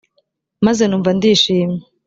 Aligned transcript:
maze 0.65 0.83
numva 0.85 1.09
ndishimye 1.17 1.81